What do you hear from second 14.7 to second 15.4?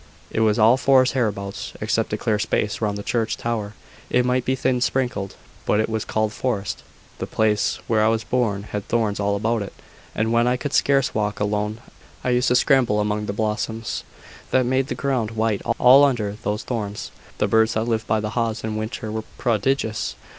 the ground